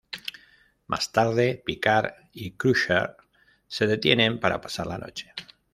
[0.87, 3.17] Más tarde, Picard y Crusher
[3.67, 5.31] se detienen para pasar la noche.